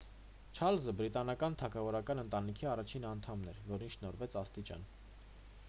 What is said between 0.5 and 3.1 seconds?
չառլզը բրիտանական թագավորական ընտանիքի առաջին